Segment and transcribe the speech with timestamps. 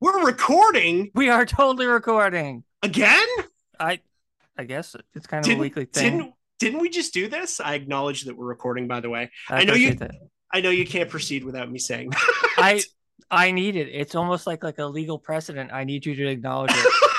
[0.00, 2.64] We're recording We are totally recording.
[2.82, 3.26] again?
[3.78, 4.00] I
[4.58, 6.02] I guess it's kind of Didn't, a weekly thing.
[6.18, 7.60] didn't didn't we just do this?
[7.60, 9.30] I acknowledge that we're recording by the way.
[9.48, 10.12] I, I know you- that.
[10.54, 12.52] I know you can't proceed without me saying that.
[12.58, 12.82] I
[13.30, 13.88] I need it.
[13.88, 15.72] It's almost like like a legal precedent.
[15.72, 17.11] I need you to acknowledge it.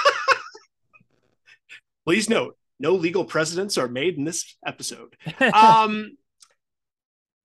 [2.06, 5.16] Please note, no legal precedents are made in this episode.
[5.54, 6.18] Um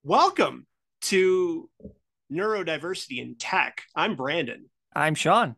[0.03, 0.67] welcome
[1.03, 1.71] to
[2.33, 3.83] Neurodiversity in Tech.
[3.95, 4.69] I'm Brandon.
[4.95, 5.55] I'm Sean.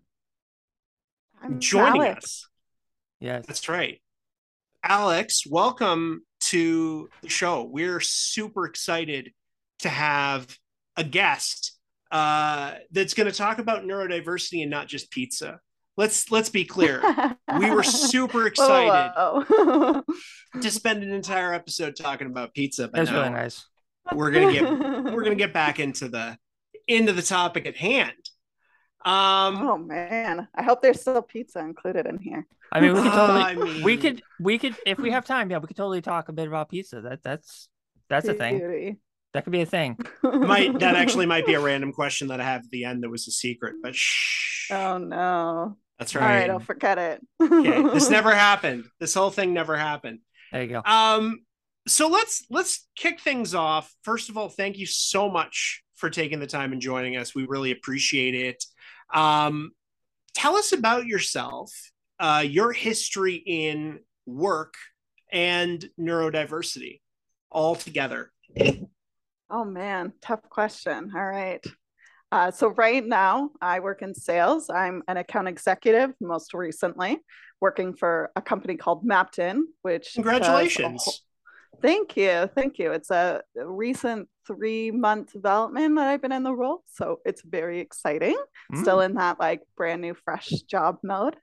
[1.42, 2.24] I'm Joining Alex.
[2.24, 2.48] us.
[3.20, 3.44] Yes.
[3.46, 4.02] That's right.
[4.82, 7.64] Alex, welcome to the show.
[7.64, 9.32] We're super excited
[9.80, 10.54] to have
[10.96, 11.78] a guest
[12.10, 15.60] uh, that's going to talk about neurodiversity and not just pizza.
[15.96, 17.02] Let's let's be clear.
[17.58, 20.02] We were super excited Whoa, whoa.
[20.60, 23.66] to spend an entire episode talking about pizza, but That's no, really nice.
[24.14, 24.62] we're gonna get
[25.12, 26.38] we're gonna get back into the
[26.88, 28.12] into the topic at hand.
[29.04, 32.46] Um, Oh man, I hope there's still pizza included in here.
[32.72, 35.50] I mean, we could totally I mean, we could we could if we have time,
[35.50, 37.00] yeah, we could totally talk a bit about pizza.
[37.00, 37.68] That that's
[38.08, 38.98] that's a thing.
[39.32, 39.38] Beauty.
[39.38, 39.98] That could be a thing.
[40.22, 43.10] might that actually might be a random question that I have at the end that
[43.10, 44.70] was a secret, but shh.
[44.70, 45.76] Oh no.
[45.98, 46.22] That's right.
[46.22, 46.40] All right.
[46.40, 47.20] right, I'll forget it.
[47.42, 48.86] okay, this never happened.
[48.98, 50.20] This whole thing never happened.
[50.50, 50.82] There you go.
[50.84, 51.40] Um,
[51.86, 53.94] so let's let's kick things off.
[54.02, 57.34] First of all, thank you so much for taking the time and joining us.
[57.34, 58.64] We really appreciate it.
[59.12, 59.72] Um,
[60.34, 61.70] tell us about yourself,
[62.18, 64.74] uh, your history in work
[65.30, 67.00] and neurodiversity
[67.50, 68.30] all together.
[69.50, 71.12] Oh man, tough question.
[71.14, 71.64] All right.
[72.32, 74.70] Uh, so right now I work in sales.
[74.70, 77.18] I'm an account executive, most recently
[77.60, 81.02] working for a company called Mapton, which Congratulations.
[81.04, 81.14] whole-
[81.82, 82.48] Thank you.
[82.54, 82.92] Thank you.
[82.92, 86.82] It's a recent three month development that I've been in the role.
[86.92, 88.36] So it's very exciting.
[88.72, 88.82] Mm.
[88.82, 91.36] Still in that like brand new, fresh job mode.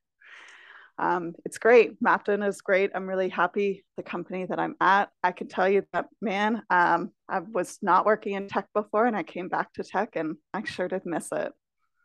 [1.00, 2.02] Um, it's great.
[2.02, 2.91] Mapton is great.
[2.96, 5.09] I'm really happy the company that I'm at.
[5.24, 9.16] I can tell you that, man, um, I was not working in tech before and
[9.16, 11.53] I came back to tech and I sure did miss it.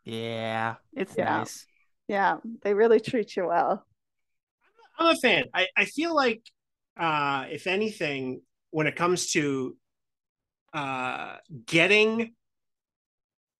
[0.05, 1.39] Yeah, it's Yeah.
[1.39, 1.65] nice.
[2.07, 3.85] Yeah, they really treat you well.
[4.99, 5.45] I'm a fan.
[5.53, 6.43] I, I feel like,
[6.97, 9.75] uh, if anything, when it comes to
[10.73, 12.33] uh, getting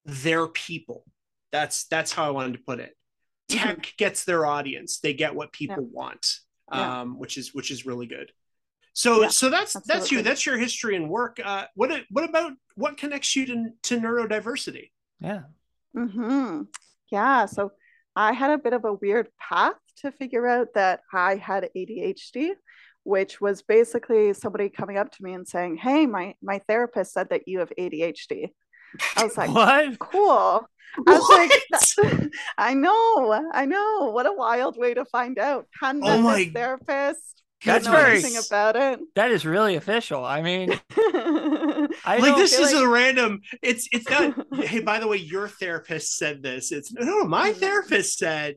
[0.06, 1.04] their people,
[1.52, 2.96] that's that's how I wanted to put it.
[3.54, 6.40] Tech gets their audience; they get what people want,
[6.72, 7.02] Yeah.
[7.02, 8.32] um, which is which is really good.
[8.94, 10.22] So Yeah, so that's that's you.
[10.22, 11.40] That's your history and work.
[11.44, 14.92] Uh, what what about what connects you to to neurodiversity?
[15.20, 15.44] Yeah.
[15.94, 16.64] hmm
[17.12, 17.72] Yeah, so
[18.16, 22.52] I had a bit of a weird path to figure out that I had ADHD,
[23.04, 27.30] which was basically somebody coming up to me and saying, "Hey, my my therapist said
[27.30, 28.54] that you have ADHD."
[29.16, 30.00] I was like, What?
[30.00, 30.68] "Cool."
[31.08, 31.30] I was
[32.04, 34.12] like, I know, I know.
[34.12, 35.66] What a wild way to find out.
[35.82, 37.42] Hadn't Oh my therapist.
[37.66, 39.00] That's very- anything about it.
[39.16, 40.24] That is really official.
[40.24, 43.42] I mean, I like this is like- a random.
[43.62, 44.36] It's it's not.
[44.66, 46.72] hey, by the way, your therapist said this.
[46.72, 47.24] It's no, no.
[47.26, 47.56] My Mhm.
[47.58, 48.56] therapist said,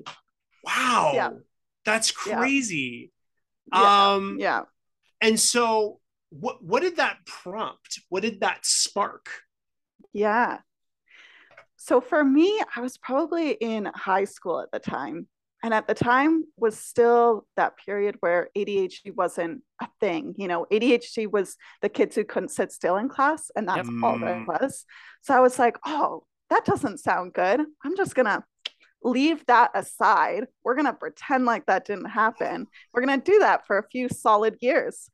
[0.65, 1.31] "Wow, Yeah.
[1.85, 3.13] that's crazy."
[3.73, 4.63] Yeah, Um, yeah.
[5.21, 8.01] and so what what did that prompt?
[8.09, 9.31] What did that spark?
[10.17, 10.59] Yeah.
[11.77, 15.29] So for me, I was probably in high school at the time.
[15.63, 20.35] And at the time was still that period where ADHD wasn't a thing.
[20.39, 24.19] You know, ADHD was the kids who couldn't sit still in class, and that's all
[24.21, 24.47] that Mm.
[24.47, 24.85] was.
[25.23, 27.61] So I was like, oh, that doesn't sound good.
[27.85, 28.45] I'm just gonna
[29.03, 30.47] leave that aside.
[30.65, 32.69] We're gonna pretend like that didn't happen.
[32.93, 35.11] We're gonna do that for a few solid years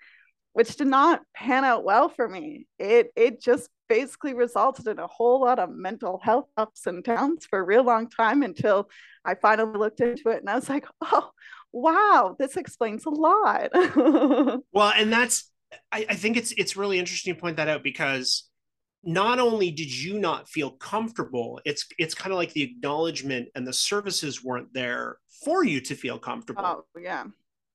[0.53, 2.67] which did not pan out well for me.
[2.79, 7.47] It it just basically resulted in a whole lot of mental health ups and downs
[7.47, 8.89] for a real long time until
[9.25, 11.31] I finally looked into it and I was like, oh
[11.73, 13.71] wow, this explains a lot.
[14.73, 15.51] Well, and that's
[15.91, 18.49] I, I think it's it's really interesting to point that out because
[19.05, 23.67] not only did you not feel comfortable, it's it's kind of like the acknowledgement and
[23.67, 26.65] the services weren't there for you to feel comfortable.
[26.65, 27.25] oh yeah.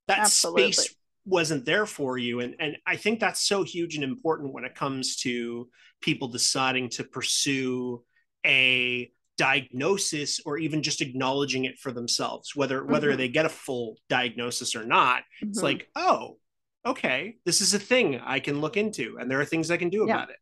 [0.06, 0.72] that absolutely.
[0.72, 0.94] space
[1.28, 4.74] wasn't there for you and and I think that's so huge and important when it
[4.74, 5.68] comes to
[6.00, 8.02] people deciding to pursue
[8.46, 13.16] a diagnosis or even just acknowledging it for themselves whether whether Mhm.
[13.18, 15.62] they get a full diagnosis or not it's Mhm.
[15.62, 16.38] like oh
[16.86, 19.90] okay this is a thing I can look into and there are things I can
[19.90, 20.14] do Yeah.
[20.14, 20.38] about it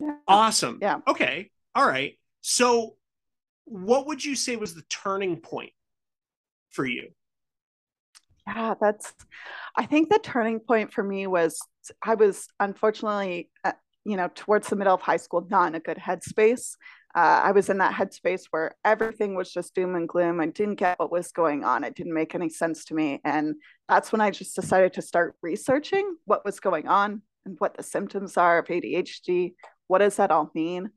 [0.00, 0.16] Yeah.
[0.26, 1.00] awesome Yeah.
[1.06, 2.96] okay all right so
[3.64, 5.72] what would you say was the turning point
[6.70, 7.10] for you
[8.46, 9.12] Yeah, that's,
[9.76, 11.58] I think the turning point for me was
[12.02, 13.72] I was unfortunately, uh,
[14.04, 16.76] you know, towards the middle of high school, not in a good headspace.
[17.14, 20.40] Uh, I was in that headspace where everything was just doom and gloom.
[20.40, 21.84] I didn't get what was going on.
[21.84, 23.20] It didn't make any sense to me.
[23.24, 23.56] And
[23.88, 27.82] that's when I just decided to start researching what was going on and what the
[27.82, 29.54] symptoms are of ADHD.
[29.88, 30.90] What does that all mean?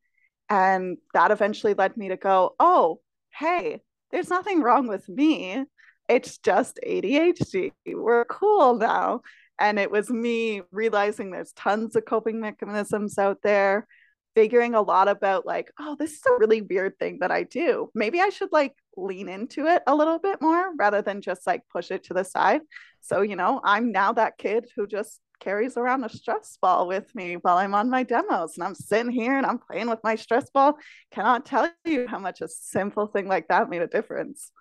[0.50, 3.00] And that eventually led me to go, oh,
[3.34, 3.82] hey,
[4.12, 5.66] there's nothing wrong with me.
[6.14, 7.72] It's just ADHD.
[7.88, 9.22] We're cool now.
[9.58, 13.88] And it was me realizing there's tons of coping mechanisms out there,
[14.36, 17.90] figuring a lot about like, oh, this is a really weird thing that I do.
[17.96, 21.64] Maybe I should like lean into it a little bit more rather than just like
[21.72, 22.62] push it to the side.
[23.02, 27.14] So, you know, I'm now that kid who just carries around a stress ball with
[27.16, 28.56] me while I'm on my demos.
[28.56, 30.78] And I'm sitting here and I'm playing with my stress ball.
[31.12, 34.52] Cannot tell you how much a simple thing like that made a difference.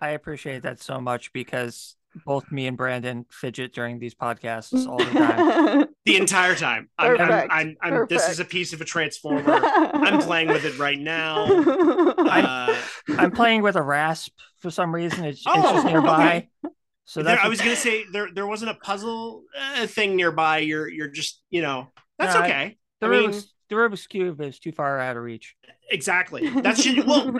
[0.00, 4.98] I appreciate that so much because both me and Brandon fidget during these podcasts all
[4.98, 5.86] the time.
[6.04, 6.88] the entire time.
[6.98, 9.60] I'm, I'm, I'm, I'm this is a piece of a transformer.
[9.62, 11.46] I'm playing with it right now.
[12.30, 12.74] Uh,
[13.18, 15.24] I'm, playing with a rasp for some reason.
[15.24, 16.48] It's, oh, it's just nearby.
[16.64, 16.74] Okay.
[17.04, 20.58] So there, I was gonna say there there wasn't a puzzle uh, thing nearby.
[20.58, 21.88] You're you're just you know
[22.18, 22.52] that's no, okay.
[22.52, 25.56] I, the I Rubik's, mean, the Rubik's cube is too far out of reach.
[25.90, 26.48] Exactly.
[26.48, 27.34] That's just, well.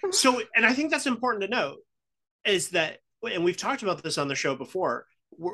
[0.10, 1.78] So and I think that's important to note
[2.44, 5.06] is that and we've talked about this on the show before.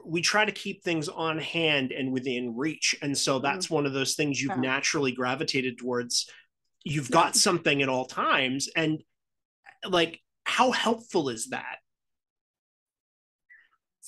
[0.04, 3.76] We try to keep things on hand and within reach, and so that's mm-hmm.
[3.76, 4.60] one of those things you've yeah.
[4.60, 6.28] naturally gravitated towards.
[6.84, 9.02] You've got something at all times, and
[9.88, 11.78] like how helpful is that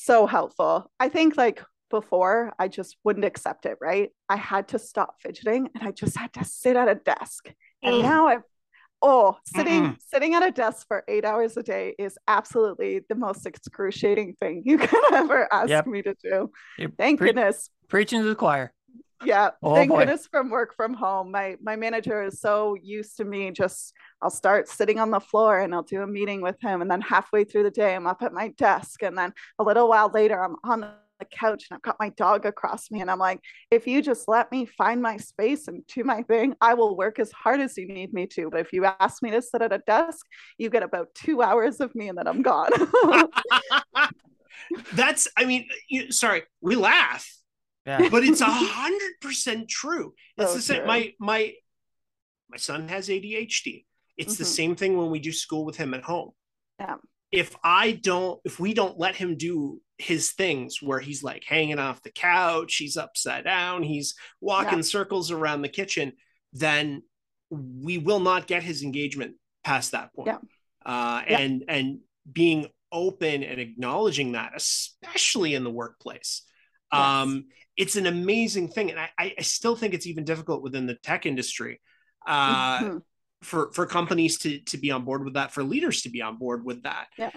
[0.02, 0.90] so helpful.
[0.98, 4.10] I think like before I just wouldn't accept it, right?
[4.28, 7.52] I had to stop fidgeting and I just had to sit at a desk.
[7.82, 8.02] And mm.
[8.02, 8.42] now I've
[9.02, 13.14] oh, sitting mm sitting at a desk for 8 hours a day is absolutely the
[13.14, 15.86] most excruciating thing you can ever ask yep.
[15.86, 16.50] me to do.
[16.78, 17.70] You're Thank pre- goodness.
[17.88, 18.72] Preaching to the choir.
[19.24, 20.00] Yeah, oh, thank boy.
[20.00, 21.30] goodness from work from home.
[21.30, 25.60] My my manager is so used to me just I'll start sitting on the floor
[25.60, 28.22] and I'll do a meeting with him and then halfway through the day I'm up
[28.22, 30.88] at my desk and then a little while later I'm on
[31.22, 33.40] the couch and I've got my dog across me and I'm like
[33.70, 37.18] if you just let me find my space and do my thing I will work
[37.18, 39.72] as hard as you need me to but if you ask me to sit at
[39.72, 40.26] a desk
[40.58, 42.70] you get about 2 hours of me and then I'm gone.
[44.94, 47.28] That's I mean you, sorry we laugh
[47.86, 48.08] yeah.
[48.08, 50.14] but it's a hundred percent true.
[50.36, 50.78] It's oh, the same.
[50.78, 50.86] True.
[50.86, 51.52] My my
[52.48, 53.84] my son has ADHD.
[54.16, 54.42] It's mm-hmm.
[54.42, 56.30] the same thing when we do school with him at home.
[56.78, 56.96] Yeah.
[57.32, 61.78] If I don't, if we don't let him do his things where he's like hanging
[61.78, 64.82] off the couch, he's upside down, he's walking yeah.
[64.82, 66.12] circles around the kitchen,
[66.52, 67.02] then
[67.50, 70.28] we will not get his engagement past that point.
[70.28, 70.38] Yeah.
[70.84, 71.38] Uh, yeah.
[71.38, 71.98] and and
[72.30, 76.42] being open and acknowledging that, especially in the workplace.
[76.92, 77.00] Yes.
[77.00, 77.46] Um,
[77.76, 81.24] it's an amazing thing, and I, I still think it's even difficult within the tech
[81.24, 81.80] industry
[82.26, 82.98] uh, mm-hmm.
[83.42, 86.38] For for companies to to be on board with that, for leaders to be on
[86.38, 87.08] board with that.
[87.18, 87.30] Yeah.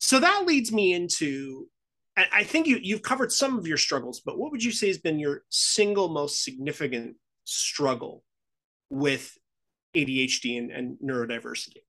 [0.00, 1.66] So that leads me into,
[2.16, 4.98] I think you you've covered some of your struggles, but what would you say has
[4.98, 8.22] been your single most significant struggle
[8.90, 9.36] with
[9.96, 11.82] ADHD and, and neurodiversity?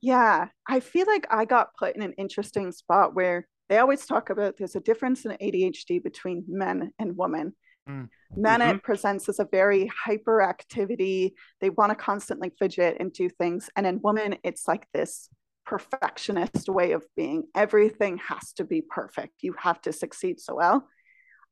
[0.00, 4.30] Yeah, I feel like I got put in an interesting spot where they always talk
[4.30, 7.54] about there's a difference in ADHD between men and women.
[7.88, 8.08] Mm.
[8.36, 8.76] Men, mm-hmm.
[8.76, 11.32] it presents as a very hyperactivity.
[11.60, 13.70] They want to constantly fidget and do things.
[13.76, 15.28] And in women, it's like this
[15.64, 17.44] perfectionist way of being.
[17.54, 19.34] Everything has to be perfect.
[19.42, 20.88] You have to succeed so well.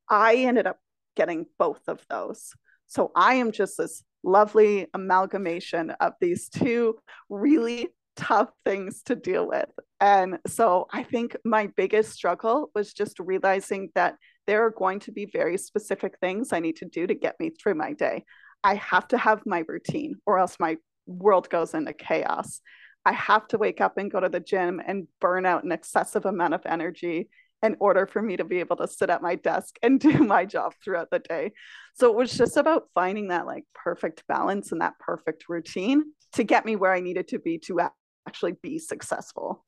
[0.08, 0.78] I ended up
[1.16, 2.52] getting both of those.
[2.86, 9.46] So I am just this lovely amalgamation of these two really tough things to deal
[9.46, 9.68] with.
[10.00, 14.16] And so I think my biggest struggle was just realizing that
[14.46, 17.50] there are going to be very specific things I need to do to get me
[17.50, 18.24] through my day.
[18.62, 20.76] I have to have my routine or else my
[21.06, 22.60] world goes into chaos.
[23.04, 26.26] I have to wake up and go to the gym and burn out an excessive
[26.26, 27.28] amount of energy
[27.62, 30.44] in order for me to be able to sit at my desk and do my
[30.44, 31.52] job throughout the day.
[31.94, 36.44] So it was just about finding that like perfect balance and that perfect routine to
[36.44, 37.80] get me where I needed to be to
[38.26, 39.64] actually be successful.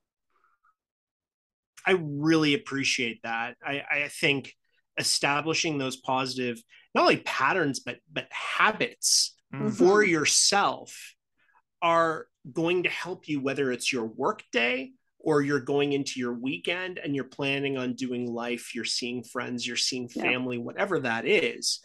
[1.86, 3.56] I really appreciate that.
[3.64, 4.54] I, I think
[4.98, 6.60] establishing those positive,
[6.94, 9.68] not only patterns, but but habits mm-hmm.
[9.70, 11.14] for yourself
[11.80, 16.32] are going to help you, whether it's your work day or you're going into your
[16.32, 20.62] weekend and you're planning on doing life, you're seeing friends, you're seeing family, yeah.
[20.62, 21.80] whatever that is,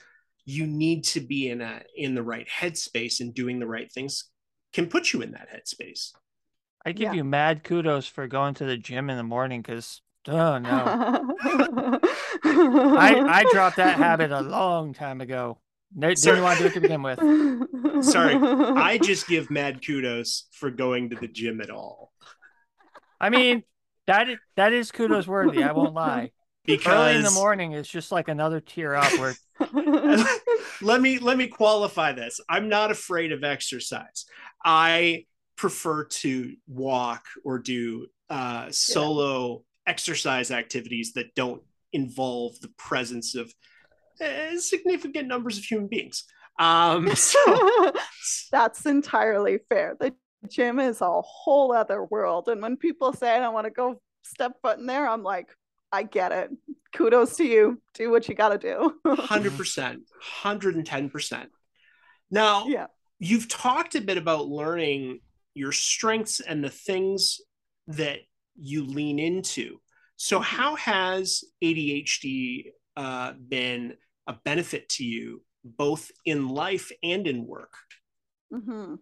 [0.46, 4.30] you need to be in a in the right headspace and doing the right things
[4.74, 6.12] can put you in that headspace.
[6.86, 7.14] I give yeah.
[7.14, 11.30] you mad kudos for going to the gym in the morning because Oh no.
[12.44, 15.60] I I dropped that habit a long time ago.
[15.96, 17.20] No, didn't want to do it to begin with.
[18.04, 22.12] Sorry, I just give mad kudos for going to the gym at all.
[23.22, 23.64] I mean,
[24.08, 25.64] that is, that is kudos worthy.
[25.64, 26.32] I won't lie.
[26.66, 29.12] Because Early in the morning is just like another tier up.
[29.20, 29.36] Where
[30.82, 32.40] let me let me qualify this.
[32.48, 34.26] I'm not afraid of exercise.
[34.64, 35.26] I
[35.58, 39.73] prefer to walk or do uh, solo yeah.
[39.86, 41.62] Exercise activities that don't
[41.92, 43.54] involve the presence of
[44.22, 46.26] uh, significant numbers of human beings.
[46.60, 47.92] Um, so.
[48.52, 49.96] That's entirely fair.
[50.00, 50.14] The
[50.50, 52.48] gym is a whole other world.
[52.48, 55.50] And when people say, I don't want to go step foot in there, I'm like,
[55.92, 56.50] I get it.
[56.96, 57.82] Kudos to you.
[57.94, 58.96] Do what you got to do.
[59.06, 59.98] 100%,
[60.44, 61.46] 110%.
[62.32, 62.88] Now, yeah.
[63.20, 65.20] you've talked a bit about learning
[65.54, 67.42] your strengths and the things
[67.86, 68.22] that
[68.56, 69.80] you lean into.
[70.16, 70.56] So, mm-hmm.
[70.56, 73.96] how has ADHD uh, been
[74.28, 77.74] a benefit to you, both in life and in work?
[78.54, 78.96] Mm-hmm.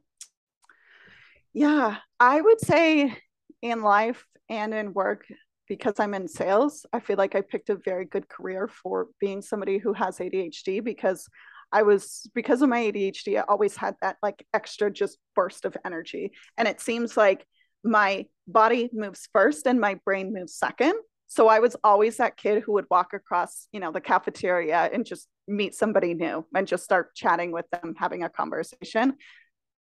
[1.53, 3.17] Yeah, I would say
[3.61, 5.25] in life and in work,
[5.67, 9.41] because I'm in sales, I feel like I picked a very good career for being
[9.41, 11.27] somebody who has ADHD because
[11.71, 15.77] I was because of my ADHD, I always had that like extra just burst of
[15.85, 16.33] energy.
[16.57, 17.45] And it seems like
[17.83, 20.93] my body moves first and my brain moves second.
[21.27, 25.05] So I was always that kid who would walk across, you know, the cafeteria and
[25.05, 29.13] just meet somebody new and just start chatting with them, having a conversation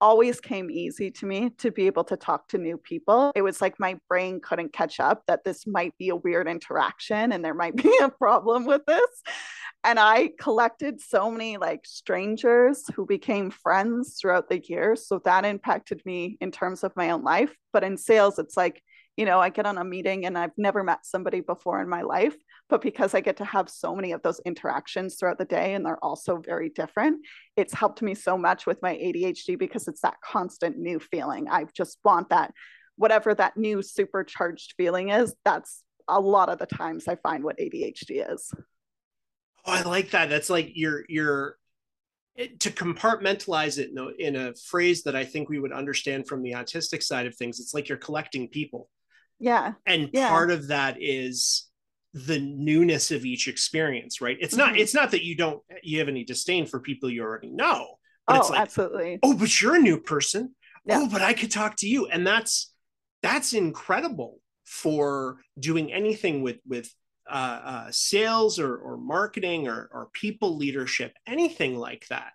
[0.01, 3.31] always came easy to me to be able to talk to new people.
[3.35, 7.31] It was like my brain couldn't catch up that this might be a weird interaction
[7.31, 9.23] and there might be a problem with this.
[9.83, 15.07] And I collected so many like strangers who became friends throughout the years.
[15.07, 17.55] So that impacted me in terms of my own life.
[17.71, 18.83] But in sales, it's like,
[19.17, 22.03] you know, I get on a meeting and I've never met somebody before in my
[22.03, 22.35] life,
[22.69, 25.85] but because I get to have so many of those interactions throughout the day and
[25.85, 27.25] they're also very different,
[27.57, 31.49] it's helped me so much with my ADHD because it's that constant new feeling.
[31.49, 32.53] I just want that,
[32.95, 37.57] whatever that new supercharged feeling is, that's a lot of the times I find what
[37.57, 38.51] ADHD is.
[39.65, 40.29] Oh, I like that.
[40.29, 41.57] That's like you're you're
[42.37, 46.27] eh, to compartmentalize it in a, in a phrase that I think we would understand
[46.27, 47.59] from the autistic side of things.
[47.59, 48.89] It's like you're collecting people
[49.39, 50.29] yeah and yeah.
[50.29, 51.67] part of that is
[52.13, 54.71] the newness of each experience right it's mm-hmm.
[54.71, 57.87] not it's not that you don't you have any disdain for people you already know
[58.27, 60.53] but oh, it's like absolutely oh but you're a new person
[60.85, 60.99] yeah.
[60.99, 62.73] oh but i could talk to you and that's
[63.21, 66.93] that's incredible for doing anything with with
[67.29, 72.31] uh, uh, sales or, or marketing or, or people leadership anything like that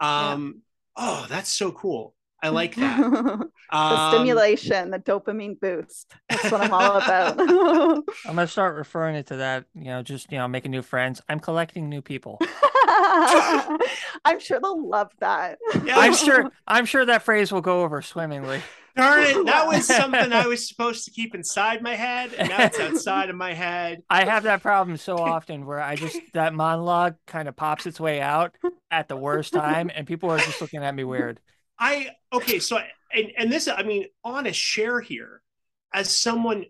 [0.00, 0.62] um
[0.98, 1.04] yeah.
[1.04, 2.98] oh that's so cool I like that.
[2.98, 6.12] the um, stimulation, the dopamine boost.
[6.28, 7.40] That's what I'm all about.
[8.26, 9.66] I'm gonna start referring it to that.
[9.74, 11.20] You know, just you know, making new friends.
[11.28, 12.38] I'm collecting new people.
[14.24, 15.58] I'm sure they'll love that.
[15.84, 15.98] Yeah.
[15.98, 16.50] I'm sure.
[16.66, 18.60] I'm sure that phrase will go over swimmingly.
[18.94, 19.46] Darn it!
[19.46, 23.30] That was something I was supposed to keep inside my head, and now it's outside
[23.30, 24.02] of my head.
[24.10, 27.98] I have that problem so often where I just that monologue kind of pops its
[27.98, 28.54] way out
[28.90, 31.40] at the worst time, and people are just looking at me weird.
[31.82, 32.78] I okay, so
[33.12, 35.42] and and this I mean, honest share here,
[35.92, 36.66] as someone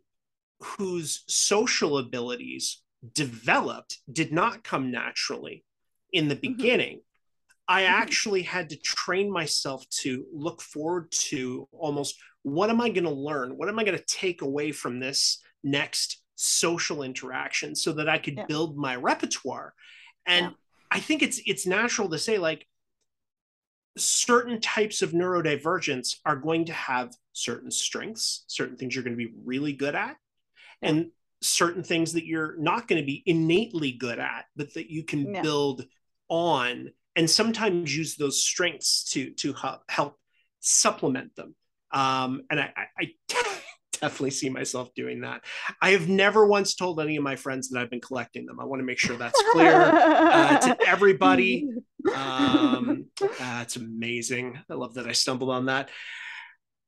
[0.62, 2.81] whose social abilities
[3.12, 5.64] developed did not come naturally
[6.12, 6.54] in the mm-hmm.
[6.54, 6.97] beginning.
[6.97, 7.69] Mm-hmm.
[7.69, 13.04] I actually had to train myself to look forward to almost what am I going
[13.04, 13.57] to learn?
[13.59, 18.19] What am I going to take away from this next social interaction so that I
[18.19, 18.47] could yeah.
[18.47, 19.75] build my repertoire?
[20.26, 20.52] And yeah.
[20.90, 22.66] I think it's it's natural to say like
[23.97, 29.25] certain types of neurodivergence are going to have certain strengths, certain things you're going to
[29.25, 30.17] be really good at,
[30.81, 35.05] and certain things that you're not going to be innately good at, but that you
[35.05, 35.43] can yeah.
[35.43, 35.85] build
[36.29, 39.55] on and sometimes use those strengths to to
[39.89, 40.17] help,
[40.61, 41.55] supplement them.
[41.91, 43.11] Um, and I, I,
[44.01, 45.43] definitely see myself doing that.
[45.81, 48.59] I have never once told any of my friends that I've been collecting them.
[48.59, 51.69] I want to make sure that's clear uh, to everybody.
[52.15, 54.59] Um, uh, it's amazing.
[54.71, 55.91] I love that I stumbled on that.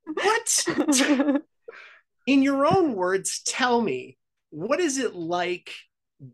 [0.05, 0.65] What,
[2.27, 4.19] in your own words, tell me
[4.51, 5.73] what is it like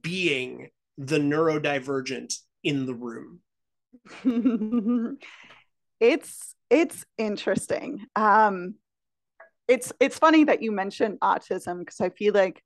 [0.02, 0.68] being
[0.98, 3.40] the neurodivergent in the room?
[6.00, 8.06] it's it's interesting.
[8.14, 8.74] Um,
[9.68, 12.62] it's it's funny that you mentioned autism because I feel like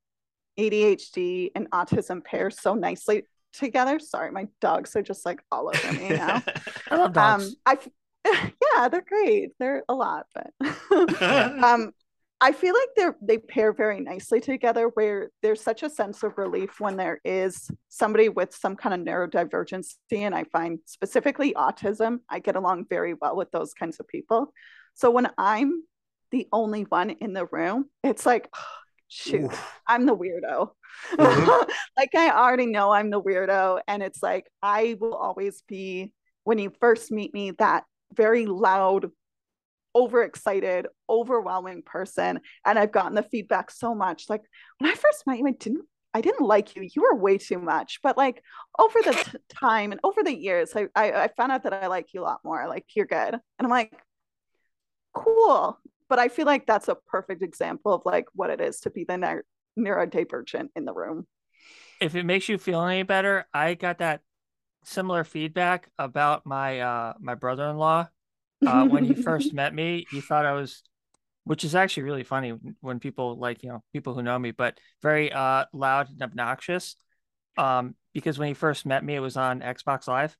[0.59, 3.23] ADHD and autism pair so nicely
[3.57, 3.99] together.
[3.99, 6.43] Sorry, my dogs are just like all over me now.
[6.91, 7.47] I love dogs.
[7.47, 7.77] Um, I
[8.75, 9.51] yeah, they're great.
[9.59, 10.51] They're a lot, but
[11.63, 11.91] um,
[12.41, 16.37] I feel like they're they pair very nicely together where there's such a sense of
[16.37, 19.93] relief when there is somebody with some kind of neurodivergency.
[20.11, 24.53] And I find specifically autism, I get along very well with those kinds of people.
[24.95, 25.83] So when I'm
[26.31, 29.81] the only one in the room, it's like, oh, shoot, Oof.
[29.87, 30.71] I'm the weirdo.
[31.13, 31.69] Mm-hmm.
[31.97, 33.81] like I already know I'm the weirdo.
[33.87, 36.11] And it's like I will always be
[36.43, 37.83] when you first meet me, that
[38.13, 39.11] very loud
[39.95, 42.39] overexcited, overwhelming person.
[42.65, 44.25] And I've gotten the feedback so much.
[44.29, 44.41] Like
[44.77, 46.83] when I first met you, I didn't I didn't like you.
[46.83, 47.99] You were way too much.
[48.01, 48.41] But like
[48.79, 51.87] over the t- time and over the years, I, I, I found out that I
[51.87, 52.69] like you a lot more.
[52.69, 53.33] Like you're good.
[53.33, 53.91] And I'm like,
[55.13, 55.77] cool.
[56.09, 59.03] But I feel like that's a perfect example of like what it is to be
[59.03, 59.41] the ne-
[59.79, 61.25] neurodivergent in the room.
[61.99, 64.21] If it makes you feel any better, I got that
[64.83, 68.07] similar feedback about my uh my brother-in-law
[68.65, 70.83] uh, when he first met me, he thought I was,
[71.43, 74.77] which is actually really funny when people like you know people who know me, but
[75.01, 76.95] very uh, loud and obnoxious.
[77.57, 80.35] Um, because when he first met me, it was on Xbox Live.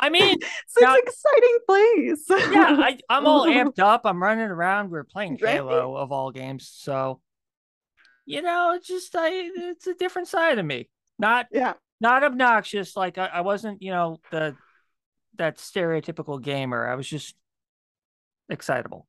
[0.00, 2.24] I mean, such now, exciting place.
[2.52, 4.02] yeah, I, am all amped up.
[4.04, 4.90] I'm running around.
[4.90, 6.02] We're playing Halo right?
[6.02, 7.20] of all games, so
[8.26, 10.88] you know, it's just I, it's a different side of me.
[11.18, 12.96] Not yeah, not obnoxious.
[12.96, 14.56] Like I, I wasn't, you know, the
[15.36, 16.88] that stereotypical gamer.
[16.88, 17.34] I was just
[18.48, 19.06] excitable.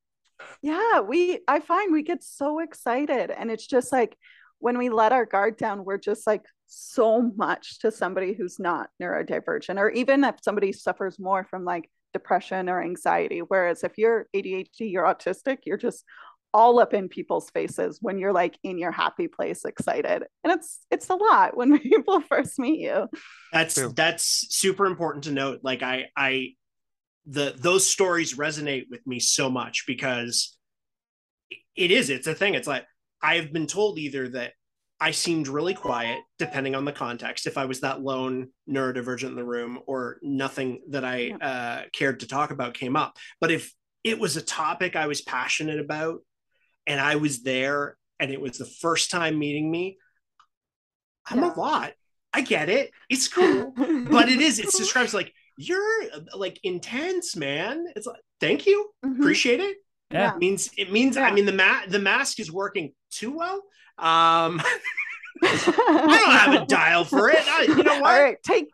[0.62, 4.18] Yeah, we I find we get so excited and it's just like
[4.62, 8.90] when we let our guard down, we're just like so much to somebody who's not
[9.02, 13.40] neurodivergent, or even if somebody suffers more from like depression or anxiety.
[13.40, 16.06] Whereas if you're ADHD, you're autistic, you're just
[16.54, 20.80] all up in people's faces when you're like in your happy place excited and it's
[20.92, 23.08] it's a lot when people first meet you
[23.54, 23.94] that's True.
[23.96, 26.50] that's super important to note like i i
[27.26, 30.58] the those stories resonate with me so much because
[31.76, 32.86] it is it's a thing it's like
[33.22, 34.54] i've been told either that
[35.00, 39.36] i seemed really quiet depending on the context if i was that lone neurodivergent in
[39.36, 41.36] the room or nothing that i yeah.
[41.38, 45.22] uh, cared to talk about came up but if it was a topic i was
[45.22, 46.20] passionate about
[46.88, 49.98] and I was there and it was the first time meeting me,
[51.26, 51.54] I'm yeah.
[51.54, 51.94] a lot.
[52.34, 52.92] I get it.
[53.10, 53.74] It's cool.
[53.76, 56.04] but it is, it describes like you're
[56.36, 57.86] like intense, man.
[57.96, 58.90] It's like, thank you.
[59.06, 59.22] Mm-hmm.
[59.22, 59.78] Appreciate it.
[60.12, 60.34] Yeah.
[60.34, 61.24] It means it means yeah.
[61.24, 63.64] I mean the ma- the mask is working too well.
[63.98, 64.62] Um
[65.44, 67.42] I don't have a dial for it.
[67.48, 68.14] I, you know what?
[68.14, 68.68] All right, take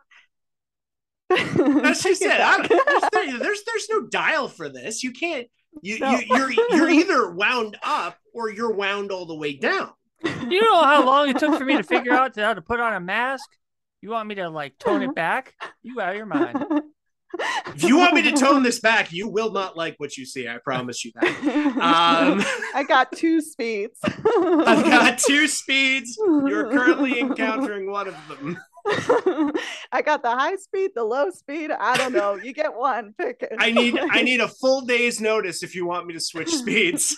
[1.30, 5.02] as she said, there's, there's there's no dial for this.
[5.02, 5.46] You can't
[5.82, 6.10] you, no.
[6.10, 9.90] you you're you're either wound up or you're wound all the way down.
[10.22, 12.80] Do you know how long it took for me to figure out how to put
[12.80, 13.48] on a mask?
[14.00, 15.54] You want me to like tone it back?
[15.82, 16.64] You out of your mind.
[17.74, 20.48] If you want me to tone this back, you will not like what you see.
[20.48, 21.26] I promise you that.
[21.26, 22.42] Um,
[22.74, 23.98] I got two speeds.
[24.04, 26.18] I've got two speeds.
[26.18, 28.58] You're currently encountering one of them.
[29.92, 31.70] I got the high speed, the low speed.
[31.70, 32.36] I don't know.
[32.36, 33.14] You get one.
[33.18, 33.52] Pick it.
[33.58, 37.16] I need I need a full day's notice if you want me to switch speeds.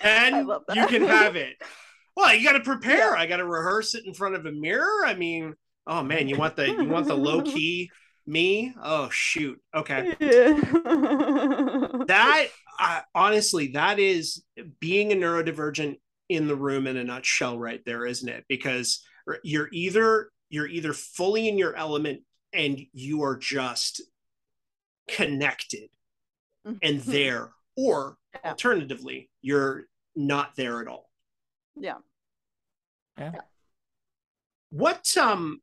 [0.00, 1.56] and you can have it.
[2.16, 3.14] Well, you got to prepare.
[3.14, 3.20] Yeah.
[3.20, 5.06] I got to rehearse it in front of a mirror.
[5.06, 5.54] I mean,
[5.86, 7.90] oh man, you want the you want the low key
[8.26, 8.74] me?
[8.82, 9.60] Oh shoot.
[9.74, 10.14] Okay.
[10.20, 10.58] Yeah.
[12.06, 14.42] that uh, honestly, that is
[14.80, 18.44] being a neurodivergent in the room in a nutshell, right there, isn't it?
[18.48, 19.04] Because
[19.42, 24.02] you're either you're either fully in your element and you are just
[25.08, 25.88] connected
[26.66, 26.76] mm-hmm.
[26.82, 28.50] and there or yeah.
[28.50, 31.08] alternatively you're not there at all
[31.76, 31.94] yeah.
[33.18, 33.32] yeah
[34.70, 35.60] what um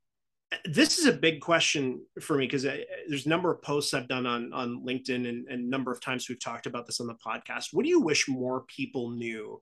[0.66, 4.26] this is a big question for me because there's a number of posts I've done
[4.26, 7.16] on on LinkedIn and, and a number of times we've talked about this on the
[7.16, 7.68] podcast.
[7.74, 9.62] What do you wish more people knew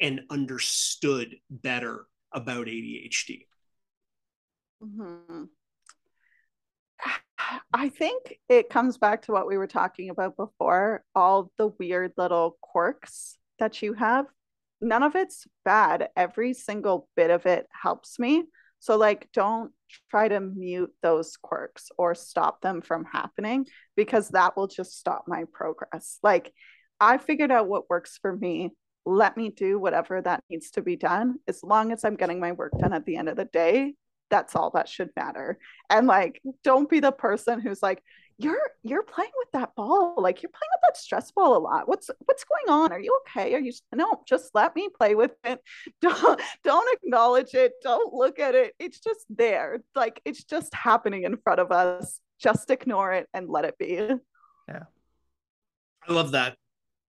[0.00, 3.46] and understood better about ADHD?
[4.82, 5.44] Mm-hmm.
[7.74, 12.12] I think it comes back to what we were talking about before all the weird
[12.16, 14.26] little quirks that you have.
[14.80, 16.08] None of it's bad.
[16.16, 18.44] Every single bit of it helps me.
[18.80, 19.72] So, like, don't
[20.10, 25.24] try to mute those quirks or stop them from happening because that will just stop
[25.26, 26.18] my progress.
[26.22, 26.52] Like,
[27.00, 28.70] I figured out what works for me.
[29.06, 31.36] Let me do whatever that needs to be done.
[31.46, 33.94] As long as i'm getting my work done at the end of the day
[34.30, 35.58] that's all that should matter.
[35.88, 38.02] And like don't be the person who's like
[38.38, 41.86] you're you're playing with that ball like you're playing with that stress ball a lot
[41.88, 45.32] what's what's going on are you okay are you no just let me play with
[45.44, 45.60] it
[46.00, 51.22] don't don't acknowledge it don't look at it it's just there like it's just happening
[51.22, 53.94] in front of us just ignore it and let it be
[54.68, 54.82] Yeah.
[56.06, 56.56] I love that.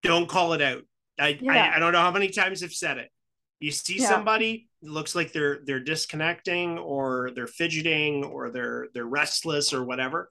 [0.02, 0.82] Don't call it out.
[1.18, 1.52] I, Yeah.
[1.72, 3.10] I I don't know how many times I've said it.
[3.58, 4.08] You see Yeah.
[4.08, 9.84] somebody it looks like they're they're disconnecting or they're fidgeting or they're they're restless or
[9.84, 10.30] whatever.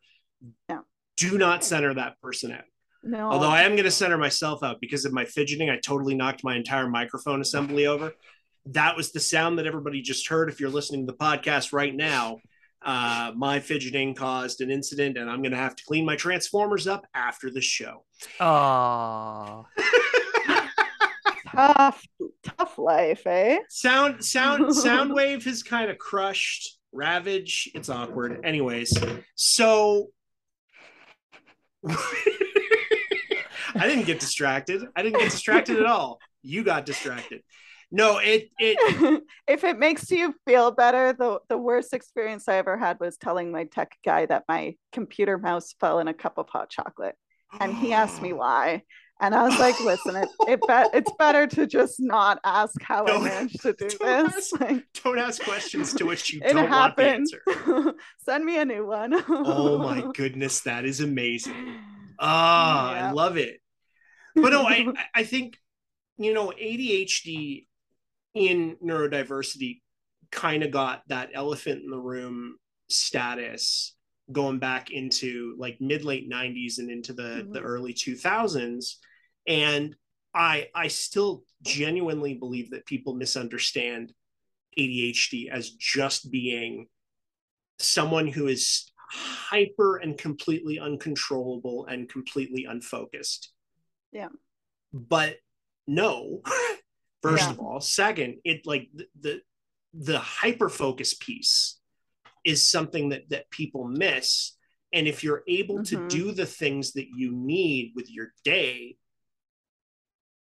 [0.70, 0.80] Yeah.
[1.18, 2.64] Do not center that person out.
[3.04, 3.32] No.
[3.32, 6.44] Although I am going to center myself out because of my fidgeting, I totally knocked
[6.44, 8.14] my entire microphone assembly over.
[8.66, 10.50] That was the sound that everybody just heard.
[10.50, 12.40] If you're listening to the podcast right now,
[12.84, 16.88] uh, my fidgeting caused an incident, and I'm going to have to clean my transformers
[16.88, 18.04] up after the show.
[18.40, 19.66] Oh,
[21.56, 22.06] tough,
[22.44, 23.60] tough life, eh?
[23.70, 27.70] Sound, sound, Soundwave has kind of crushed Ravage.
[27.76, 28.42] It's awkward.
[28.44, 28.98] Anyways,
[29.36, 30.10] so
[33.76, 34.84] I didn't get distracted.
[34.96, 36.20] I didn't get distracted at all.
[36.42, 37.42] You got distracted.
[37.92, 42.78] No, it it if it makes you feel better, the the worst experience I ever
[42.78, 46.50] had was telling my tech guy that my computer mouse fell in a cup of
[46.50, 47.16] hot chocolate,
[47.60, 48.84] and he asked me why.
[49.22, 53.06] And I was like, "Listen, it, it be- it's better to just not ask how
[53.06, 54.54] Don't- I managed to do don't this.
[54.54, 57.42] ask- Like, Don't ask questions to which you don't want the answer.
[58.26, 59.14] Send me a new one.
[59.30, 61.80] Oh my goodness, that is amazing.
[62.20, 63.60] Ah, I love it.
[64.36, 65.58] But no, I I think
[66.18, 67.68] you know ADHD
[68.34, 69.82] in neurodiversity
[70.32, 72.58] kind of got that elephant in the room
[72.90, 73.96] status
[74.32, 77.64] going back into like mid late 90s and into the the Mhm.
[77.64, 79.00] early 2000s
[79.48, 79.96] and
[80.34, 84.14] I I still genuinely believe that people misunderstand
[84.78, 86.88] ADHD as just being
[87.80, 93.54] someone who is hyper and completely uncontrollable and completely unfocused.
[94.12, 94.30] Yeah.
[94.92, 95.38] But
[95.88, 96.42] no,
[97.22, 97.52] first Yeah.
[97.52, 99.42] of all, second, it like the the,
[99.94, 101.80] the hyper focus piece
[102.46, 104.56] is something that that people miss.
[104.94, 106.10] And if you're able to Mhm.
[106.10, 108.98] do the things that you need with your day,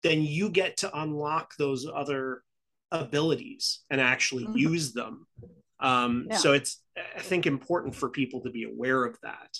[0.04, 2.44] then you get to unlock those other
[2.92, 4.58] abilities and actually Mhm.
[4.58, 5.28] use them.
[5.80, 6.38] Um, Yeah.
[6.38, 9.58] So it's, I think, important for people to be aware of that.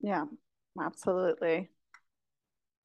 [0.00, 0.26] Yeah,
[0.80, 1.68] absolutely.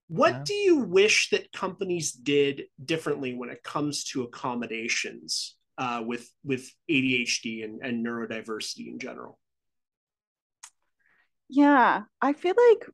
[0.07, 0.43] What Yeah.
[0.43, 6.69] do you wish that companies did differently when it comes to accommodations uh, with with
[6.89, 9.39] ADHD and, and neurodiversity in general?
[11.49, 12.89] Yeah, I feel like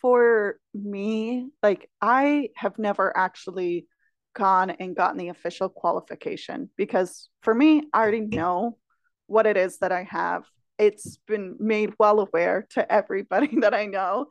[0.00, 3.86] for me, like I have never actually
[4.34, 8.78] gone and gotten the official qualification because for me, I already know
[9.26, 10.44] what it is that I have.
[10.78, 14.26] It's been made well aware to everybody that I know.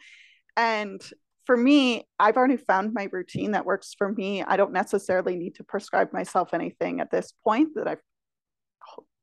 [0.57, 1.01] And
[1.45, 4.43] for me, I've already found my routine that works for me.
[4.43, 8.01] I don't necessarily need to prescribe myself anything at this point that I've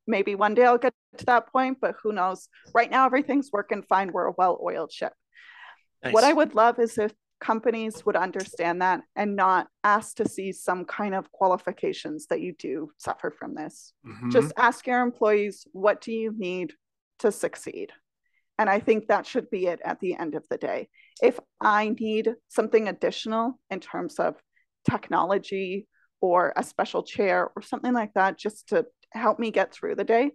[0.07, 2.48] maybe one day I'll get to that point, but who knows?
[2.74, 4.11] Right now, everything's working fine.
[4.11, 5.12] We're a well oiled ship.
[6.02, 6.14] Nice.
[6.14, 10.50] What I would love is if companies would understand that and not ask to see
[10.50, 13.92] some kind of qualifications that you do suffer from this.
[14.04, 14.33] Mhm.
[14.33, 16.72] Just ask your employees, what do you need
[17.20, 17.92] to succeed?
[18.59, 20.88] And I think that should be it at the end of the day.
[21.23, 24.35] If I need something additional in terms of
[24.88, 25.87] technology
[26.21, 30.05] or a special chair or something like that, just to help me get through the
[30.05, 30.33] day,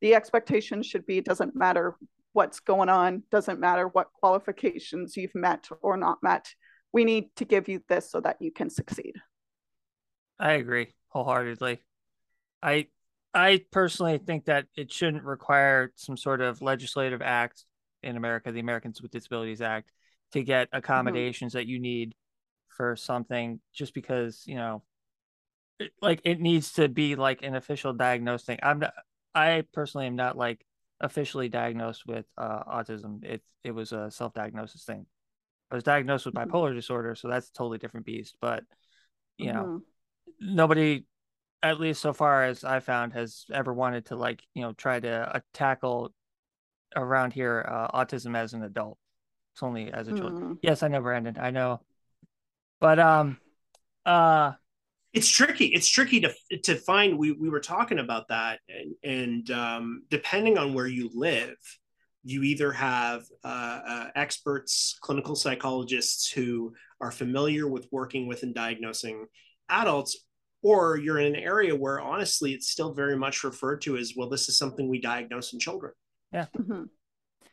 [0.00, 1.96] the expectation should be it doesn't matter
[2.32, 6.48] what's going on, doesn't matter what qualifications you've met or not met.
[6.92, 9.14] We need to give you this so that you can succeed.
[10.38, 11.80] I agree wholeheartedly.
[12.62, 12.88] I
[13.36, 17.64] I personally think that it shouldn't require some sort of legislative act
[18.02, 19.92] in America, the Americans with Disabilities Act,
[20.32, 22.14] to get accommodations that you need
[22.68, 24.82] for something just because, you know,
[25.78, 28.58] it, like it needs to be like an official diagnosed thing.
[28.62, 28.94] I'm not
[29.34, 30.64] I personally am not like
[31.00, 33.22] officially diagnosed with uh, autism.
[33.22, 35.04] It it was a self-diagnosis thing.
[35.70, 36.48] I was diagnosed with Mhm.
[36.48, 38.64] bipolar disorder, so that's a totally different beast, but
[39.36, 39.82] you know, Mhm.
[40.40, 41.04] nobody
[41.70, 44.98] at least so far as i found has ever wanted to like you know try
[45.00, 46.12] to uh, tackle
[46.94, 48.96] around here uh, autism as an adult.
[49.54, 50.58] It's only as a child Mhm.
[50.62, 51.80] yes i know brandon i know.
[52.80, 53.38] But um
[54.04, 54.52] uh
[55.12, 59.50] it's tricky it's tricky to to find we we were talking about that and and
[59.50, 61.56] um, depending on where you live
[62.22, 68.54] you either have uh, uh, experts clinical psychologists who are familiar with working with and
[68.54, 69.26] diagnosing
[69.68, 70.18] adults
[70.62, 74.28] or you're in an area where honestly it's still very much referred to as well
[74.28, 75.92] this is something we diagnose in children
[76.34, 76.88] Mhm.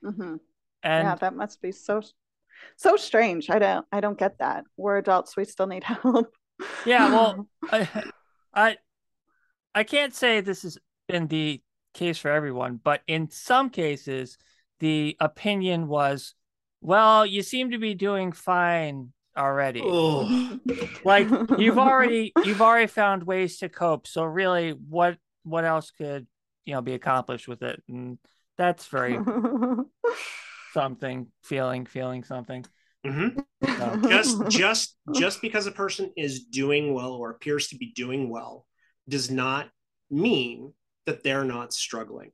[0.04, 0.40] Mhm.
[0.84, 2.02] and yeah, that must be so
[2.78, 3.50] so strange.
[3.50, 4.66] I don't I don't get that.
[4.78, 6.34] We're adults, we still need help.
[6.86, 7.88] Yeah, well, I,
[8.54, 8.78] I
[9.76, 11.62] I can't say this has been the
[11.94, 14.38] case for everyone, but in some cases,
[14.80, 16.36] the opinion was
[16.82, 19.82] well, you seem to be doing fine already.
[19.84, 20.60] Oh,
[21.06, 24.08] Like you've already you've already found ways to cope.
[24.08, 26.28] So really, what what else could
[26.66, 27.82] you know be accomplished with it?
[27.90, 28.18] And
[28.58, 29.18] that's very
[30.74, 31.28] something.
[31.44, 32.66] Feeling feeling something.
[33.06, 33.40] Mm-hmm.
[33.78, 38.30] So, just just just because a person is doing well or appears to be doing
[38.30, 38.66] well
[39.10, 39.70] does not
[40.10, 40.74] mean
[41.06, 42.32] that they're not struggling.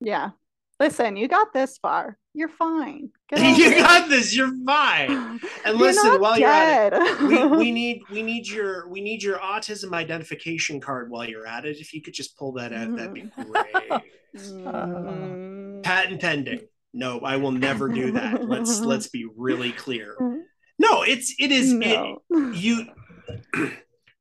[0.00, 0.30] yeah.
[0.78, 2.18] Listen, you got this far.
[2.34, 3.10] You're fine.
[3.36, 3.78] You it.
[3.78, 4.36] got this.
[4.36, 5.40] You're fine.
[5.64, 9.00] And You're listen, not while you're at it, we, we need we need your we
[9.00, 11.78] need your autism identification card while you're at it.
[11.78, 14.02] If you could just pull that out, that'd be great.
[14.36, 15.82] Mm.
[15.82, 16.60] Patent pending.
[16.92, 18.44] No, I will never do that.
[18.44, 20.14] Let's let's be really clear.
[20.78, 22.18] No, it's it is it,
[22.54, 22.86] you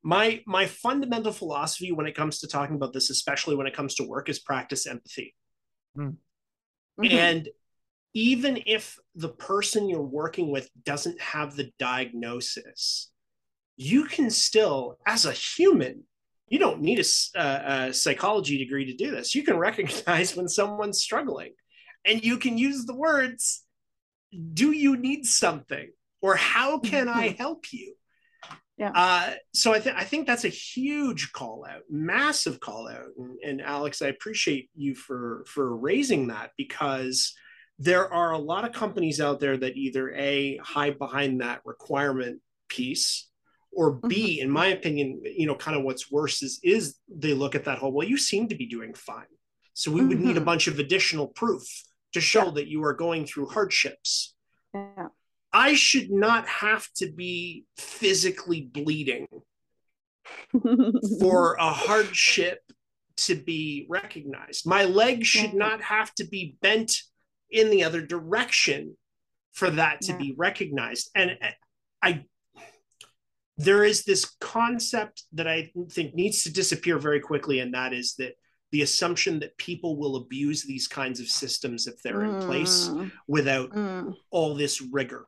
[0.03, 3.95] my my fundamental philosophy when it comes to talking about this especially when it comes
[3.95, 5.35] to work is practice empathy
[6.99, 7.11] Mhm.
[7.11, 7.49] and
[8.13, 13.11] even if the person you're working with doesn't have the diagnosis
[13.77, 16.03] you can still as a human
[16.47, 19.33] you don't need a psychology degree to do this.
[19.33, 21.53] You can recognize when someone's struggling
[22.05, 23.63] and you can use the words
[24.53, 25.91] do you need something?
[26.21, 27.95] or how can i help you
[28.77, 28.91] Yeah.
[28.93, 33.37] uh, so I, th- I think that's a huge call out massive call out and,
[33.41, 37.33] and alex i appreciate you for for raising that because
[37.79, 42.41] there are a lot of companies out there that either a hide behind that requirement
[42.67, 43.29] piece
[43.71, 47.55] or b in my opinion you know kind of what's worse is is they look
[47.55, 49.25] at that whole well you seem to be doing fine
[49.73, 50.45] so we would need a Mhm.
[50.45, 51.63] bunch of additional proof
[52.13, 54.35] to show that you are going through hardships
[54.73, 55.07] Yeah.
[55.55, 59.25] I should not have to be physically bleeding
[61.21, 62.59] for a hardship
[63.17, 64.67] to be recognized.
[64.67, 66.91] My leg should not have to be bent
[67.49, 68.97] in the other direction
[69.53, 70.17] for that to Yeah.
[70.17, 71.11] be recognized.
[71.15, 71.37] And
[72.01, 72.25] I,
[73.57, 78.15] there is this concept that I think needs to disappear very quickly, and that is
[78.15, 78.33] that
[78.71, 83.11] the assumption that people will abuse these kinds of systems if they're in place Mm,
[83.27, 84.13] without mm.
[84.31, 85.25] all this rigor.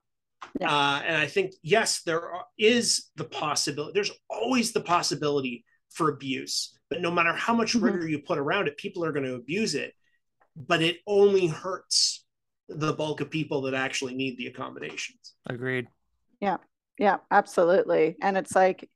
[0.60, 0.72] Yeah.
[0.74, 6.10] Uh, and I think, yes, there are, is the possibility, there's always the possibility for
[6.10, 6.78] abuse.
[6.90, 7.82] But no matter how much Mhm.
[7.84, 9.94] rigor you put around it, people are going to abuse it.
[10.56, 12.26] But it only hurts
[12.70, 15.36] the bulk of people that actually need the accommodations.
[15.46, 15.88] agreed.
[16.42, 16.58] Yeah.
[17.00, 18.18] Yeah, absolutely.
[18.22, 18.90] And it's like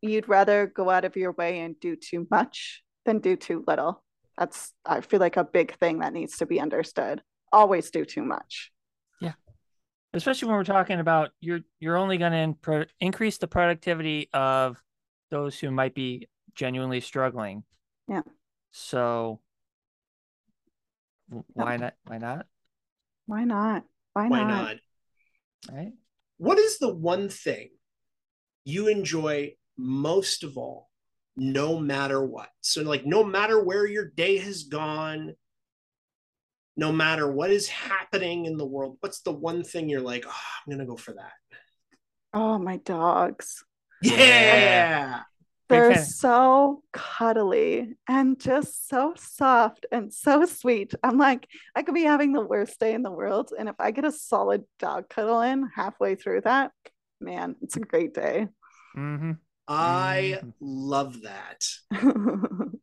[0.00, 4.02] you'd rather go out of your way and do too much than do too little.
[4.38, 7.22] That's, I feel like, a big thing that needs to be understood.
[7.52, 8.72] Always do too much.
[10.14, 14.82] Especially when we're talking about you're you're only going to in, increase the productivity of
[15.30, 17.64] those who might be genuinely struggling.
[18.08, 18.22] Yeah.
[18.72, 19.40] So
[21.52, 21.94] why not?
[22.04, 22.46] Why not?
[23.26, 23.84] Why not?
[24.12, 24.48] Why, Why not?
[24.48, 24.76] not?
[25.72, 25.92] Right.
[26.38, 27.70] What is the one thing
[28.64, 30.90] you enjoy most of all,
[31.36, 32.48] no matter what?
[32.60, 35.34] So, like, no matter where your day has gone,
[36.76, 40.30] no matter what is happening in the world, what's the one thing you're like, oh,
[40.30, 41.32] I'm going to go for that?
[42.34, 43.64] Oh, my dogs.
[44.00, 45.22] Yeah.
[45.68, 46.04] They're fan.
[46.04, 50.94] so cuddly and just so soft and so sweet.
[51.02, 53.52] I'm like, I could be having the worst day in the world.
[53.58, 56.72] And if I get a solid dog cuddle in halfway through that,
[57.22, 58.48] man, it's a great day.
[58.96, 59.32] Mm-hmm.
[59.66, 60.52] I Mhm.
[60.60, 61.64] love that.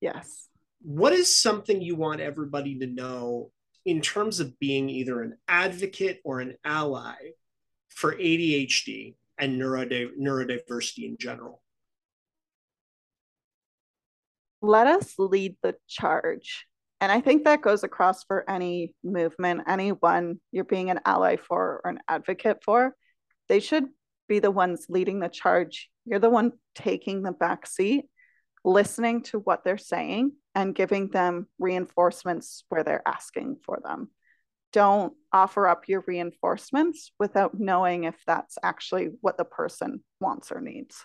[0.00, 0.48] yes.
[0.88, 3.50] What is something you want everybody to know
[3.84, 7.14] in terms of being either an advocate or an ally
[7.90, 11.62] for ADHD and neurodi- neurodiversity in general?
[14.60, 16.66] let us lead the charge.
[17.00, 21.80] And I think that goes across for any movement, anyone you're being an ally for
[21.84, 22.94] or an advocate for.
[23.48, 23.84] They should
[24.28, 25.88] be the ones leading the charge.
[26.04, 28.06] You're the one taking the back seat,
[28.64, 34.08] listening to what they're saying and giving them reinforcements where they're asking for them.
[34.72, 40.60] Don't offer up your reinforcements without knowing if that's actually what the person wants or
[40.60, 41.04] needs.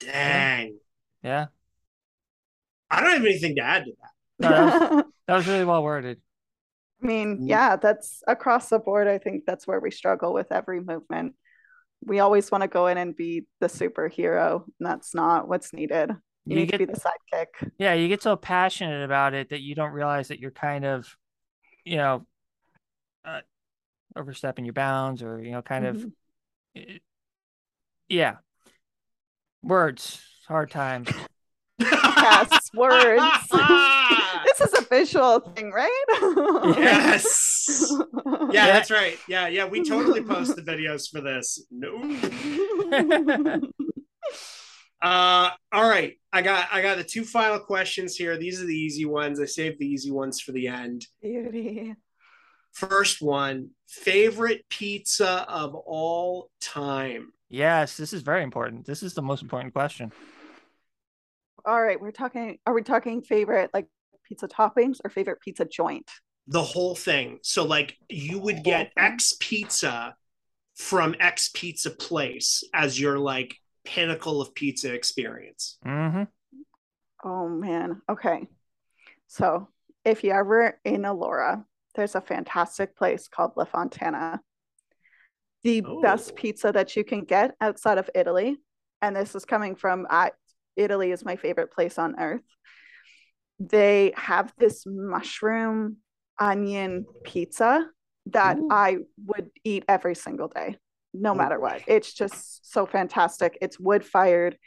[0.00, 0.76] Dang.
[1.22, 1.46] Yeah.
[2.90, 4.10] I don't have anything to add to that.
[4.40, 6.20] No, that, was, that was really well worded.
[7.00, 7.48] I mean, Mm.
[7.48, 9.06] yeah, that's across the board.
[9.06, 11.34] I think that's where we struggle with every movement.
[12.04, 16.10] We always want to go in and be the superhero, and that's not what's needed.
[16.46, 17.70] You, You get to be the sidekick.
[17.78, 21.16] yeah, you get so passionate about it that you don't realize that you're kind of,
[21.84, 22.26] you know,
[23.24, 23.40] uh,
[24.14, 26.12] overstepping your bounds or you know, kind of, Mhm.
[26.76, 26.98] eh,
[28.08, 28.36] yeah.
[29.62, 31.08] Words, hard times.
[31.78, 33.22] Yes, words.
[34.46, 36.04] this is a visual thing, right?
[36.78, 37.92] Yes.
[38.50, 39.18] Yeah, that's right.
[39.28, 39.64] Yeah, yeah.
[39.66, 41.66] We totally post the videos for this.
[41.72, 42.00] No.
[45.04, 46.14] Uh, all right.
[46.32, 48.38] I got I got the two final questions here.
[48.38, 49.38] These are the easy ones.
[49.38, 51.06] I saved the easy ones for the end.
[51.20, 51.94] Beauty.
[52.72, 57.32] First one, favorite pizza of all time.
[57.50, 58.86] Yes, this is very important.
[58.86, 60.10] This is the most important question.
[61.66, 62.58] All right, we're talking.
[62.66, 63.86] Are we talking favorite like
[64.26, 66.10] pizza toppings or favorite pizza joint?
[66.48, 67.40] The whole thing.
[67.42, 70.16] So like you would get X pizza
[70.76, 75.78] from X pizza place as your like pinnacle of pizza experience.
[75.86, 76.24] Mm-hmm.
[77.24, 78.02] Oh man.
[78.10, 78.46] Okay.
[79.26, 79.68] So
[80.04, 84.40] if you're ever in Elora, there's a fantastic place called La Fontana.
[85.62, 86.00] The Oh.
[86.02, 88.58] best pizza that you can get outside of Italy,
[89.00, 90.32] and this is coming from I,
[90.76, 92.42] Italy is my favorite place on earth.
[93.58, 95.98] They have this mushroom
[96.38, 97.88] onion pizza
[98.26, 98.68] that Ooh.
[98.70, 100.76] I would eat every single day,
[101.14, 101.82] no Oh, matter what.
[101.86, 103.56] It's just so fantastic.
[103.62, 104.58] It's wood fired.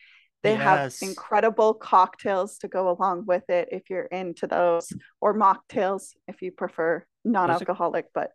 [0.43, 0.99] They Yes.
[1.01, 6.41] have incredible cocktails to go along with it if you're into those, or mocktails if
[6.41, 8.31] you prefer non-alcoholic, but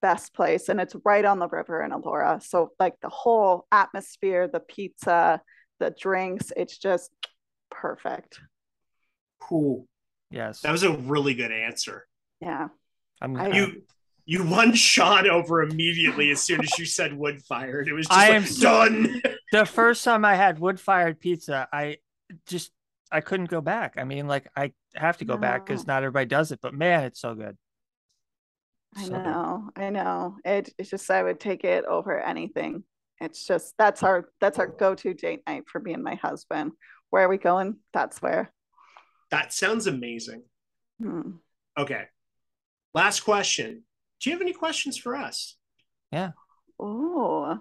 [0.00, 0.68] best place.
[0.68, 2.42] And it's right on the river in Elora.
[2.42, 5.42] So like the whole atmosphere, the pizza,
[5.78, 7.10] the drinks, it's just
[7.70, 8.40] perfect.
[9.40, 9.86] Cool.
[10.30, 10.60] Yes.
[10.60, 12.06] That was a really good answer.
[12.40, 12.68] Yeah.
[13.20, 13.82] I'm, I- I'm- You
[14.24, 17.88] you one shot over immediately as soon as you said wood fired.
[17.88, 19.22] It was just I like, am so- done.
[19.52, 21.98] the first time I had wood fired pizza, I
[22.46, 22.70] just
[23.10, 23.94] I couldn't go back.
[23.98, 27.04] I mean, like I have to go back because not everybody does it, but man,
[27.04, 27.56] it's so good.
[28.96, 29.22] I So good.
[29.24, 30.36] know, I know.
[30.44, 32.84] It, it's just I would take it over anything.
[33.20, 36.72] It's just that's our that's our go-to date night for me and my husband.
[37.10, 37.76] Where are we going?
[37.92, 38.52] That's where.
[39.30, 40.42] That sounds amazing.
[41.00, 41.32] Hmm.
[41.78, 42.04] Okay.
[42.94, 43.84] Last question.
[44.22, 45.56] Do you have any questions for us?
[46.12, 46.30] Yeah.
[46.78, 47.58] Oh,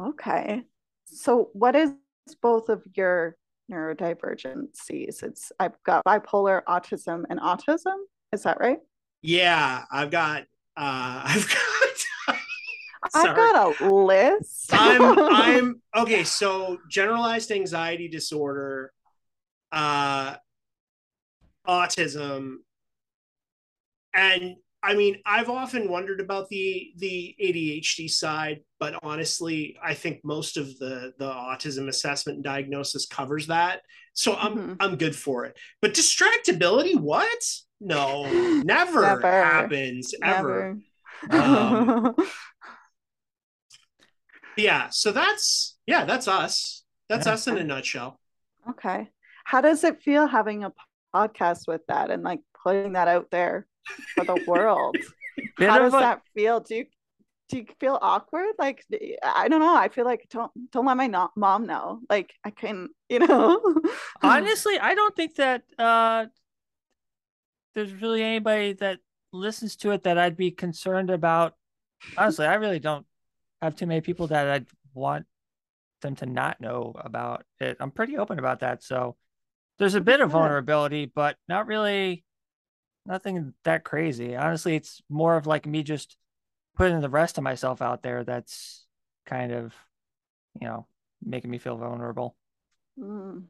[0.00, 0.62] okay.
[1.06, 1.90] So what is
[2.40, 3.36] both of your
[3.70, 5.24] neurodivergencies?
[5.24, 7.96] It's I've got bipolar, autism, and autism.
[8.32, 8.78] Is that right?
[9.20, 10.42] Yeah, I've got
[10.76, 12.36] uh I've got
[13.14, 14.70] I've got a list.
[14.72, 18.92] I'm I'm okay, so generalized anxiety disorder,
[19.72, 20.36] uh
[21.66, 22.58] autism,
[24.14, 24.56] and
[24.88, 30.56] I mean, I've often wondered about the the ADHD side, but honestly, I think most
[30.56, 33.82] of the the autism assessment and diagnosis covers that.
[34.14, 34.76] So I'm Mhm.
[34.80, 35.58] I'm good for it.
[35.82, 37.38] But distractibility, what?
[37.80, 38.22] No,
[38.64, 39.30] never, Never.
[39.30, 40.78] happens ever.
[41.30, 41.44] Never.
[41.44, 42.14] Um,
[44.56, 46.82] Yeah, so that's yeah, that's us.
[47.10, 47.34] That's Yeah.
[47.34, 48.18] us in a nutshell.
[48.70, 49.10] Okay.
[49.44, 50.72] How does it feel having a
[51.14, 53.67] podcast with that and like putting that out there
[54.14, 54.96] for the world?
[55.56, 56.60] Bit How does a- that feel?
[56.60, 56.86] Do you
[57.48, 58.54] do you feel awkward?
[58.58, 58.84] Like
[59.22, 59.74] I don't know.
[59.74, 62.00] I feel like don't don't let my no- mom know.
[62.10, 63.60] Like I can, you know.
[64.22, 66.26] honestly, I don't think that uh
[67.74, 68.98] there's really anybody that
[69.32, 71.54] listens to it that I'd be concerned about.
[72.16, 73.06] Honestly, I really don't
[73.62, 75.26] have too many people that I'd want
[76.02, 77.76] them to not know about it.
[77.80, 78.82] I'm pretty open about that.
[78.82, 79.16] So
[79.78, 82.24] there's a bit of vulnerability, but not really
[83.08, 84.36] nothing that crazy.
[84.36, 86.16] Honestly, it's more of like me just
[86.76, 88.86] putting the rest of myself out there that's
[89.26, 89.74] kind of,
[90.60, 90.86] you know,
[91.24, 92.36] making me feel vulnerable.
[93.00, 93.44] Mm.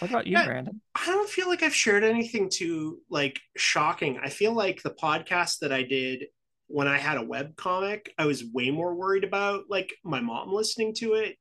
[0.00, 0.46] What about you, Yeah.
[0.46, 0.80] Brandon?
[0.94, 4.18] I don't feel like I've shared anything too like shocking.
[4.22, 6.24] I feel like the podcast that I did
[6.68, 10.52] when I had a web comic, I was way more worried about like my mom
[10.52, 11.36] listening to it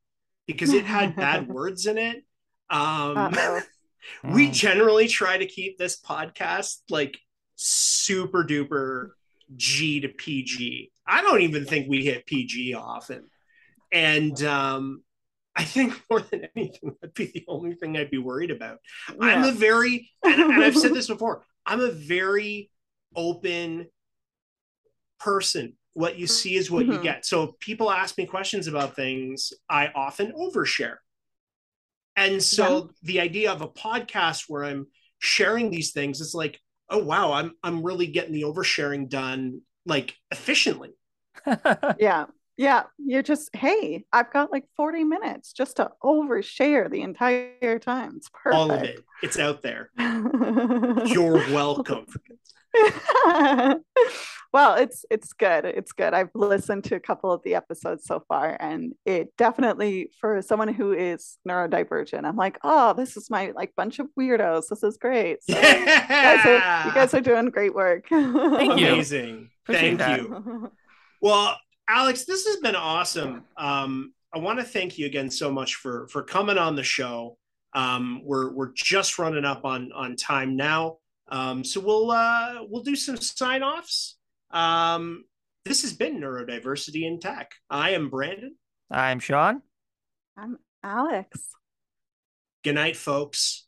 [0.46, 2.24] because it had bad words in it.
[2.70, 3.34] Um
[4.24, 4.54] we Mm.
[4.54, 7.18] generally try to keep this podcast like
[7.56, 9.10] super duper
[9.56, 10.92] G to PG.
[11.08, 13.30] I don't even think we hit PG often.
[13.92, 15.04] And um,
[15.56, 18.80] I think more than anything, that'd be the only thing I'd be worried about.
[19.22, 22.72] I'm a very, and, and I've said this before, I'm a very
[23.16, 23.88] open
[25.20, 25.74] person.
[25.94, 27.04] What you see is what you Mhm.
[27.04, 27.26] get.
[27.26, 30.98] So if people ask me questions about things, I often overshare.
[32.18, 34.88] And so the idea of a podcast where I'm
[35.20, 36.60] sharing these things, it's like,
[36.90, 40.96] oh wow, I'm I'm really getting the oversharing done like efficiently.
[42.00, 42.26] yeah.
[42.58, 42.84] Yeah.
[42.98, 48.14] You're just, hey, I've got like 40 minutes just to overshare the entire time.
[48.18, 48.56] It's perfect.
[48.56, 49.04] All of it.
[49.22, 49.90] It's out there.
[50.00, 52.06] You're welcome.
[54.56, 55.66] Well, it's it's good.
[55.66, 56.14] It's good.
[56.14, 60.70] I've listened to a couple of the episodes so far, and it definitely for someone
[60.70, 64.70] who is neurodivergent, I'm like, oh, this is my like bunch of weirdos.
[64.70, 65.44] This is great.
[65.44, 68.08] So you, guys are, you guys are doing great work.
[68.08, 68.88] Thank you.
[68.88, 69.50] Amazing.
[69.66, 70.22] Appreciate Thank that.
[70.22, 70.72] you.
[71.22, 71.58] Well,
[71.90, 73.44] Alex, this has been awesome.
[73.58, 77.38] Um, I want to thank you again so much for for coming on the show.
[77.74, 82.84] Um, we're we're just running up on on time now, um, so we'll uh, we'll
[82.84, 84.16] do some sign offs.
[84.56, 85.26] Um,
[85.66, 87.52] this has been neurodiversity in tech.
[87.70, 88.56] I am Brandon.
[88.90, 89.62] I'm Sean.
[90.38, 91.50] I'm Alex.
[92.64, 93.65] Good night, folks.